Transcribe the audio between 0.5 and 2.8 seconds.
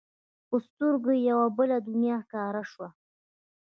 سترګو کې یې یوه بله دنیا ښکاره